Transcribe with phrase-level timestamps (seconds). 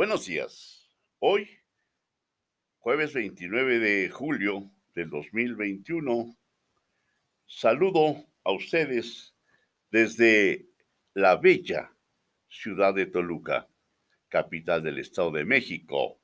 [0.00, 0.88] Buenos días.
[1.18, 1.46] Hoy,
[2.78, 6.38] jueves 29 de julio del 2021,
[7.44, 9.34] saludo a ustedes
[9.90, 10.70] desde
[11.12, 11.92] la bella
[12.48, 13.68] ciudad de Toluca,
[14.30, 16.18] capital del Estado de México,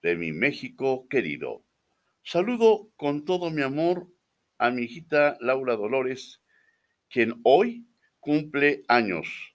[0.00, 1.66] de mi México querido.
[2.22, 4.08] Saludo con todo mi amor
[4.56, 6.40] a mi hijita Laura Dolores,
[7.10, 7.86] quien hoy
[8.20, 9.51] cumple años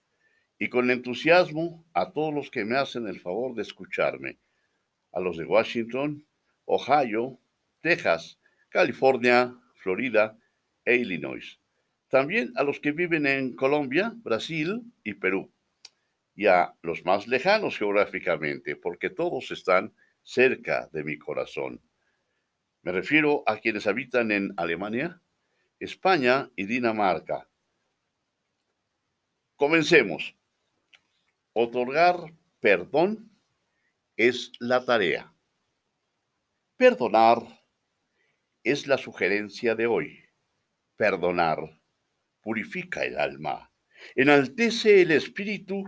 [0.58, 4.38] y con entusiasmo a todos los que me hacen el favor de escucharme,
[5.12, 6.26] a los de Washington,
[6.64, 7.38] Ohio,
[7.80, 10.36] Texas, California, Florida
[10.84, 11.60] e Illinois.
[12.08, 15.52] También a los que viven en Colombia, Brasil y Perú.
[16.34, 21.80] Y a los más lejanos geográficamente, porque todos están cerca de mi corazón.
[22.82, 25.20] Me refiero a quienes habitan en Alemania,
[25.80, 27.48] España y Dinamarca.
[29.56, 30.37] Comencemos.
[31.60, 33.32] Otorgar perdón
[34.16, 35.34] es la tarea.
[36.76, 37.42] Perdonar
[38.62, 40.20] es la sugerencia de hoy.
[40.94, 41.58] Perdonar
[42.40, 43.72] purifica el alma,
[44.14, 45.82] enaltece el espíritu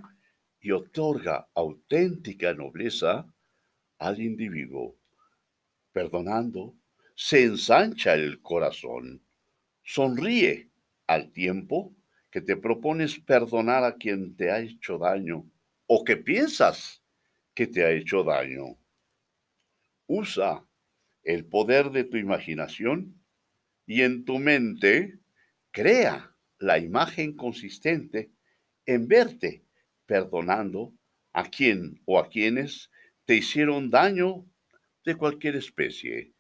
[0.58, 3.32] y otorga auténtica nobleza
[4.00, 4.98] al individuo.
[5.92, 6.74] Perdonando,
[7.14, 9.24] se ensancha el corazón,
[9.84, 10.68] sonríe
[11.06, 11.94] al tiempo
[12.28, 15.48] que te propones perdonar a quien te ha hecho daño
[15.92, 17.02] o que piensas
[17.52, 18.78] que te ha hecho daño.
[20.06, 20.64] Usa
[21.24, 23.20] el poder de tu imaginación
[23.86, 25.19] y en tu mente
[25.72, 28.30] crea la imagen consistente
[28.86, 29.64] en verte
[30.06, 30.94] perdonando
[31.32, 32.88] a quien o a quienes
[33.25, 34.47] te hicieron daño
[35.04, 36.34] de cualquier especie.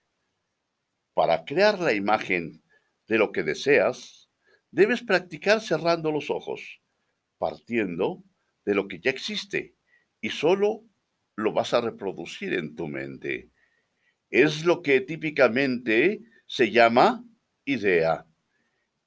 [1.12, 2.62] Para crear la imagen
[3.08, 4.30] de lo que deseas,
[4.70, 6.80] debes practicar cerrando los ojos,
[7.36, 8.22] partiendo
[8.70, 9.74] de lo que ya existe
[10.20, 10.84] y solo
[11.34, 13.50] lo vas a reproducir en tu mente.
[14.30, 17.24] Es lo que típicamente se llama
[17.64, 18.26] idea.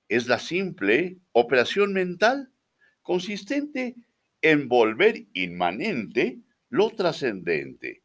[0.09, 2.52] Es la simple operación mental
[3.03, 3.96] consistente
[4.41, 8.03] en volver inmanente lo trascendente.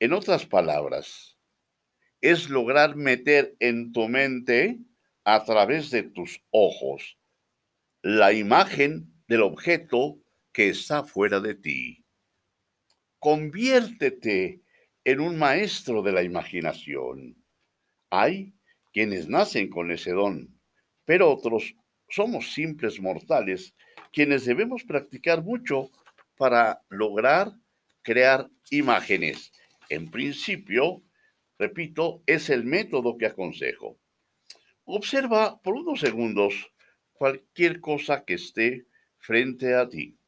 [0.00, 1.36] En otras palabras,
[2.22, 4.78] es lograr meter en tu mente,
[5.24, 7.18] a través de tus ojos,
[8.00, 10.21] la imagen del objeto
[10.52, 12.04] que está fuera de ti.
[13.18, 14.62] Conviértete
[15.04, 17.36] en un maestro de la imaginación.
[18.10, 18.54] Hay
[18.92, 20.60] quienes nacen con ese don,
[21.04, 21.74] pero otros
[22.08, 23.74] somos simples mortales
[24.12, 25.90] quienes debemos practicar mucho
[26.36, 27.52] para lograr
[28.02, 29.52] crear imágenes.
[29.88, 31.02] En principio,
[31.58, 33.98] repito, es el método que aconsejo.
[34.84, 36.72] Observa por unos segundos
[37.12, 38.86] cualquier cosa que esté
[39.18, 40.18] frente a ti.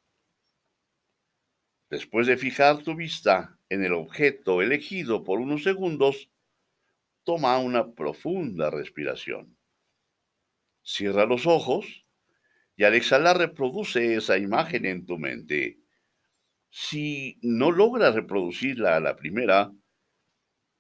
[1.95, 6.29] Después de fijar tu vista en el objeto elegido por unos segundos,
[7.23, 9.57] toma una profunda respiración.
[10.83, 12.05] Cierra los ojos
[12.75, 15.79] y al exhalar reproduce esa imagen en tu mente.
[16.69, 19.71] Si no logras reproducirla a la primera,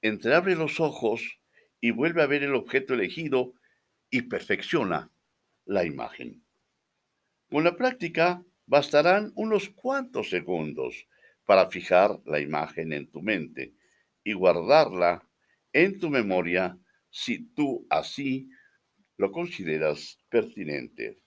[0.02, 1.38] entreabre los ojos
[1.80, 3.54] y vuelve a ver el objeto elegido
[4.10, 5.12] y perfecciona
[5.64, 6.44] la imagen.
[7.48, 11.06] Con la práctica, Bastarán unos cuantos segundos
[11.44, 13.74] para fijar la imagen en tu mente
[14.22, 15.28] y guardarla
[15.72, 16.78] en tu memoria
[17.10, 18.48] si tú así
[19.16, 21.22] lo consideras pertinente.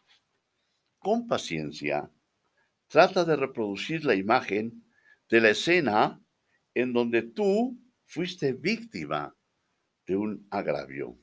[0.97, 2.11] Con paciencia,
[2.87, 4.83] trata de reproducir la imagen
[5.29, 6.21] de la escena
[6.73, 9.35] en donde tú fuiste víctima
[10.05, 11.19] de un agravio.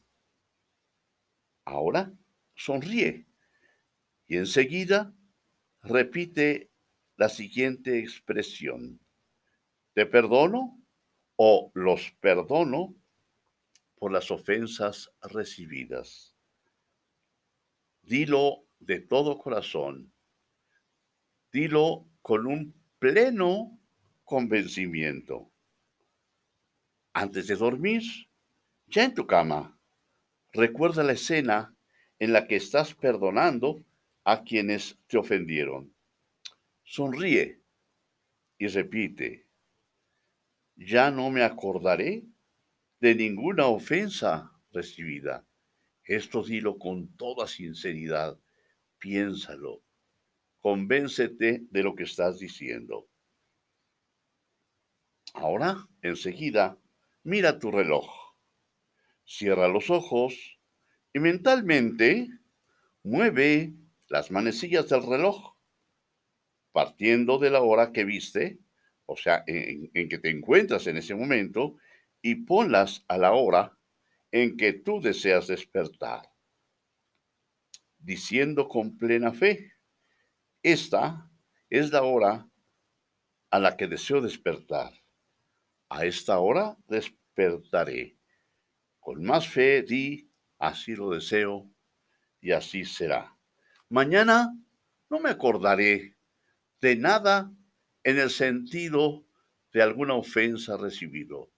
[1.64, 2.12] Ahora
[2.54, 3.26] sonríe
[4.26, 5.12] y enseguida
[5.84, 6.70] repite
[7.16, 9.00] la siguiente expresión.
[9.92, 10.82] Te perdono
[11.36, 12.96] o los perdono
[13.96, 16.34] por las ofensas recibidas.
[18.02, 20.12] Dilo de todo corazón.
[21.52, 23.78] Dilo con un pleno
[24.24, 25.52] convencimiento.
[27.12, 28.02] Antes de dormir,
[28.86, 29.78] ya en tu cama,
[30.52, 31.76] recuerda la escena
[32.18, 33.84] en la que estás perdonando
[34.24, 35.94] a quienes te ofendieron.
[36.82, 37.60] Sonríe
[38.58, 39.46] y repite,
[40.76, 42.24] ya no me acordaré
[43.00, 45.46] de ninguna ofensa recibida.
[46.04, 48.38] Esto dilo con toda sinceridad,
[48.98, 49.82] piénsalo,
[50.60, 53.08] convéncete de lo que estás diciendo.
[55.34, 56.78] Ahora, enseguida,
[57.22, 58.06] mira tu reloj,
[59.24, 60.58] cierra los ojos
[61.12, 62.28] y mentalmente
[63.02, 63.74] mueve
[64.14, 65.56] las manecillas del reloj.
[66.70, 68.60] Partiendo de la hora que viste,
[69.06, 71.78] o sea, en, que te encuentras en ese momento,
[72.22, 73.76] y ponlas a la hora
[74.30, 76.30] en que tú deseas despertar,
[77.98, 79.72] diciendo con plena fe,
[80.62, 81.28] esta
[81.68, 82.48] es la hora
[83.50, 84.92] a la que deseo despertar.
[85.88, 88.16] A esta hora despertaré.
[89.00, 91.68] Con más fe di, así lo deseo,
[92.40, 93.33] y así será.
[93.90, 94.56] Mañana
[95.10, 96.16] no me acordaré
[96.80, 97.52] de nada
[98.02, 99.26] en el sentido
[99.72, 101.52] de alguna ofensa recibido.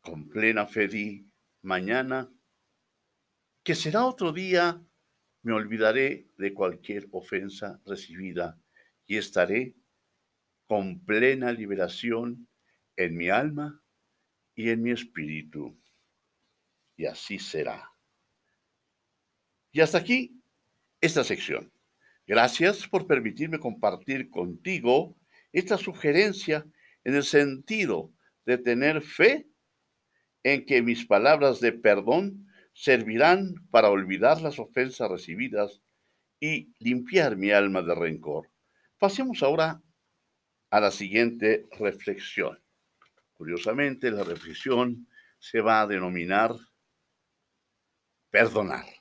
[0.00, 1.30] Con plena fe di,
[1.62, 2.32] mañana,
[3.62, 4.82] que será otro día,
[5.42, 8.58] me olvidaré de cualquier ofensa recibida
[9.06, 9.74] y estaré
[10.66, 12.48] con plena liberación
[12.96, 13.82] en mi alma
[14.54, 15.78] y en mi espíritu.
[16.96, 17.89] Y así será.
[19.72, 20.40] Y hasta aquí
[21.00, 21.72] esta sección.
[22.26, 25.16] Gracias por permitirme compartir contigo
[25.52, 26.66] esta sugerencia
[27.04, 28.12] en el sentido
[28.44, 29.48] de tener fe
[30.42, 35.82] en que mis palabras de perdón servirán para olvidar las ofensas recibidas
[36.38, 38.48] y limpiar mi alma de rencor.
[38.98, 39.82] Pasemos ahora
[40.70, 42.62] a la siguiente reflexión.
[43.34, 45.08] Curiosamente, la reflexión
[45.38, 46.54] se va a denominar
[48.30, 48.99] perdonar.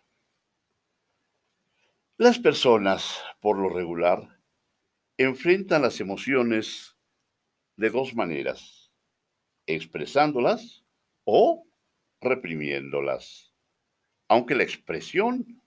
[2.19, 4.41] Las personas, por lo regular,
[5.17, 6.97] enfrentan las emociones
[7.77, 8.91] de dos maneras,
[9.65, 10.83] expresándolas
[11.23, 11.65] o
[12.19, 13.53] reprimiéndolas.
[14.27, 15.61] Aunque la expresión,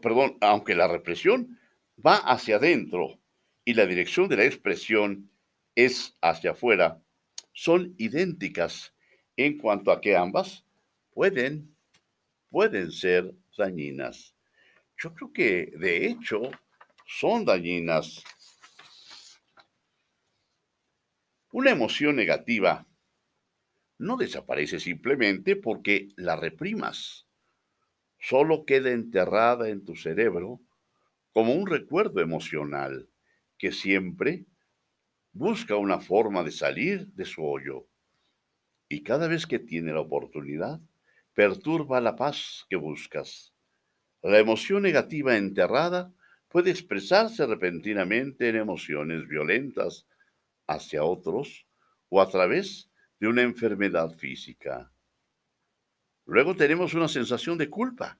[0.00, 1.58] perdón, aunque la represión
[1.98, 3.18] va hacia adentro
[3.64, 5.28] y la dirección de la expresión
[5.74, 7.02] es hacia afuera,
[7.52, 8.94] son idénticas
[9.36, 10.64] en cuanto a que ambas
[11.10, 11.74] pueden,
[12.48, 14.36] pueden ser dañinas.
[15.02, 16.42] Yo creo que de hecho
[17.06, 18.22] son dañinas.
[21.52, 22.86] Una emoción negativa
[23.96, 27.26] no desaparece simplemente porque la reprimas.
[28.18, 30.60] Solo queda enterrada en tu cerebro
[31.32, 33.08] como un recuerdo emocional
[33.56, 34.44] que siempre
[35.32, 37.86] busca una forma de salir de su hoyo.
[38.86, 40.78] Y cada vez que tiene la oportunidad,
[41.32, 43.54] perturba la paz que buscas.
[44.22, 46.12] La emoción negativa enterrada
[46.48, 50.06] puede expresarse repentinamente en emociones violentas
[50.66, 51.66] hacia otros
[52.08, 54.92] o a través de una enfermedad física.
[56.26, 58.18] Luego tenemos una sensación de culpa,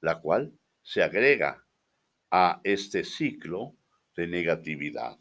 [0.00, 0.52] la cual
[0.82, 1.64] se agrega
[2.30, 3.74] a este ciclo
[4.16, 5.18] de negatividad.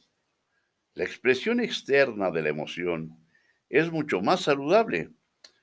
[0.94, 3.18] La expresión externa de la emoción
[3.70, 5.10] es mucho más saludable,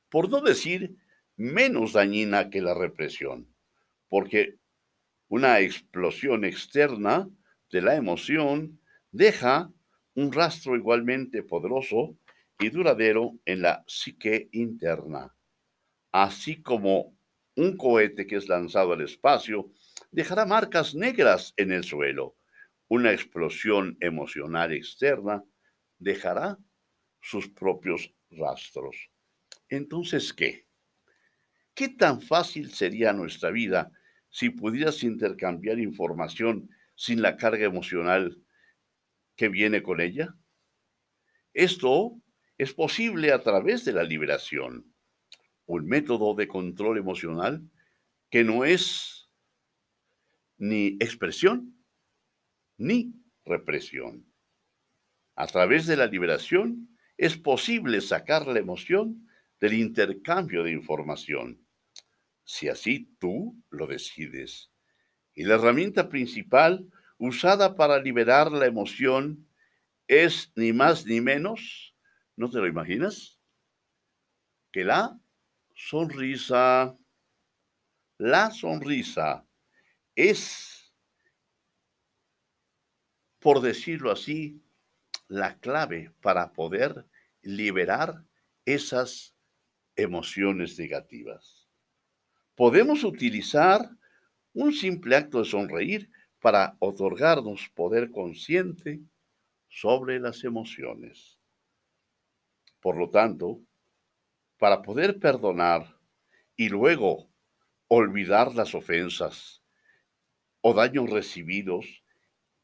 [0.08, 0.96] por no decir
[1.36, 3.46] menos dañina que la represión,
[4.08, 4.56] porque
[5.28, 7.28] una explosión externa
[7.70, 9.70] de la emoción deja
[10.14, 12.16] un rastro igualmente poderoso
[12.58, 15.34] y duradero en la psique interna,
[16.12, 17.16] así como
[17.54, 19.70] un cohete que es lanzado al espacio
[20.10, 22.38] dejará marcas negras en el suelo
[22.88, 25.44] una explosión emocional externa
[25.98, 26.58] dejará
[27.20, 29.10] sus propios rastros.
[29.68, 30.66] Entonces, ¿qué?
[31.74, 33.92] ¿Qué tan fácil sería nuestra vida
[34.30, 38.42] si pudieras intercambiar información sin la carga emocional
[39.36, 40.34] que viene con ella?
[41.54, 42.20] Esto
[42.56, 44.92] es posible a través de la liberación,
[45.66, 47.62] un método de control emocional
[48.30, 49.30] que no es
[50.58, 51.74] ni expresión
[52.76, 54.26] ni represión.
[55.34, 59.28] A través de la liberación es posible sacar la emoción
[59.60, 61.60] del intercambio de información,
[62.48, 64.70] si así tú lo decides.
[65.34, 69.46] Y la herramienta principal usada para liberar la emoción
[70.06, 71.94] es ni más ni menos,
[72.36, 73.38] ¿no te lo imaginas?
[74.72, 75.20] Que la
[75.74, 76.96] sonrisa,
[78.16, 79.46] la sonrisa
[80.16, 80.90] es
[83.40, 84.62] por decirlo así,
[85.28, 87.06] la clave para poder
[87.42, 88.24] liberar
[88.64, 89.36] esas
[89.96, 91.57] emociones negativas.
[92.58, 93.88] Podemos utilizar
[94.52, 96.10] un simple acto de sonreír
[96.40, 99.00] para otorgarnos poder consciente
[99.68, 101.38] sobre las emociones.
[102.80, 103.60] Por lo tanto,
[104.56, 106.00] para poder perdonar
[106.56, 107.30] y luego
[107.86, 109.62] olvidar las ofensas
[110.60, 112.02] o daños recibidos,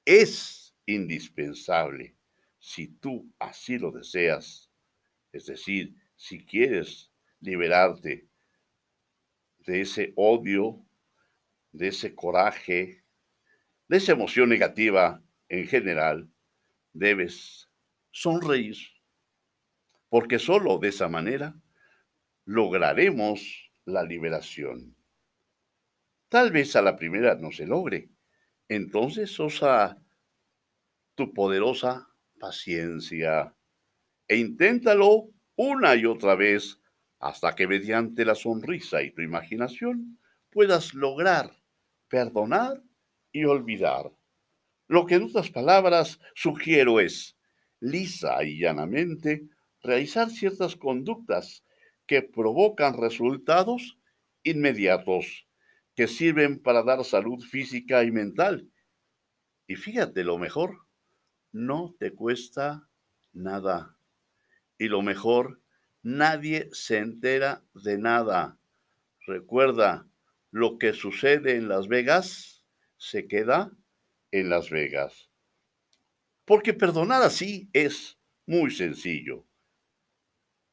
[0.05, 2.17] es indispensable
[2.59, 4.73] si tú así lo deseas,
[5.31, 8.34] es decir, si quieres liberarte
[9.67, 10.85] de ese odio,
[11.73, 13.05] de ese coraje,
[13.89, 16.31] de esa emoción negativa en general,
[16.93, 17.69] debes
[18.11, 18.77] sonreír,
[20.09, 21.55] porque solo de esa manera
[22.45, 24.97] lograremos la liberación.
[26.29, 28.11] Tal vez a la primera no se logre.
[28.69, 29.99] Entonces usa
[31.15, 32.09] tu poderosa
[32.41, 33.55] paciencia
[34.27, 36.81] e inténtalo una y otra vez
[37.25, 40.19] hasta que mediante la sonrisa y tu imaginación
[40.51, 41.57] puedas lograr
[42.07, 42.83] perdonar
[43.33, 44.13] y olvidar.
[44.89, 47.39] Lo que en otras palabras sugiero es,
[47.81, 49.49] lisa y llanamente,
[49.83, 51.65] realizar ciertas conductas
[52.07, 53.99] que provocan resultados
[54.43, 55.49] inmediatos,
[55.97, 58.71] que sirven para dar salud física y mental.
[59.67, 60.87] Y fíjate, lo mejor,
[61.53, 62.87] no te cuesta
[63.33, 63.97] nada.
[64.77, 65.64] Y lo mejor,
[66.05, 68.57] nadie se entera de nada.
[69.27, 70.07] Recuerda,
[70.53, 72.65] lo que sucede en Las Vegas
[72.97, 73.73] se queda
[74.31, 75.29] en Las Vegas.
[76.45, 79.45] Porque perdonar así es muy sencillo.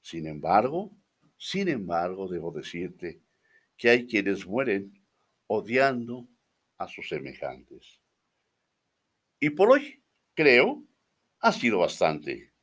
[0.02, 0.96] Sin embargo,
[1.38, 3.22] sin embargo, debo decirte
[3.78, 5.02] que hay quienes mueren
[5.48, 6.28] odiando
[6.78, 8.00] a sus semejantes.
[9.40, 10.04] Y por hoy,
[10.36, 10.84] creo,
[11.40, 12.54] ha sido bastante.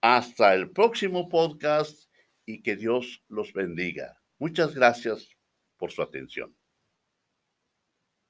[0.00, 2.05] Hasta el próximo podcast
[2.46, 4.22] y que Dios los bendiga.
[4.38, 5.28] Muchas gracias
[5.76, 6.56] por su atención.